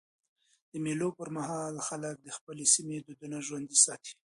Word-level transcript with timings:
د 0.71 0.73
مېلو 0.85 1.09
پر 1.17 1.27
مهال 1.37 1.75
خلک 1.87 2.15
د 2.21 2.27
خپل 2.37 2.57
سیمي 2.73 2.97
دودونه 3.05 3.37
ژوندي 3.47 3.77
ساتي. 3.85 4.13